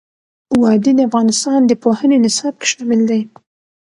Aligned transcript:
وادي 0.61 0.91
د 0.95 0.99
افغانستان 1.09 1.59
د 1.65 1.71
پوهنې 1.83 2.17
نصاب 2.25 2.53
کې 2.59 2.67
شامل 2.71 3.01
دي. 3.09 3.21